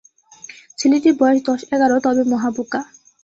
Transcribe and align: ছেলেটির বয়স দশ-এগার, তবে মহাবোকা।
ছেলেটির 0.79 1.15
বয়স 1.19 1.39
দশ-এগার, 1.45 1.91
তবে 2.05 2.23
মহাবোকা। 2.23 2.81